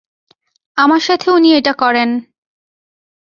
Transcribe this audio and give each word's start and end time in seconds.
আমার 0.77 0.99
সাথে 0.99 1.27
উনি 1.31 1.49
এটা 1.53 1.73
করেন। 1.73 2.09